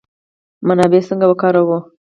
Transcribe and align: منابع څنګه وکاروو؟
منابع 0.67 0.99
څنګه 1.09 1.25
وکاروو؟ 1.27 1.77